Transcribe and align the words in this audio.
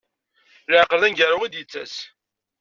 Laɛqel, 0.69 1.01
d 1.01 1.03
aneggaru 1.07 1.37
i 1.47 1.49
d-ittas. 1.53 1.95